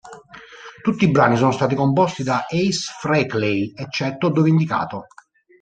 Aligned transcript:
Tutti 0.81 1.03
i 1.05 1.11
brani 1.11 1.37
sono 1.37 1.51
stati 1.51 1.75
composti 1.75 2.23
da 2.23 2.47
Ace 2.49 2.91
Frehley, 2.99 3.71
eccetto 3.75 4.29
dove 4.29 4.49
indicato. 4.49 5.05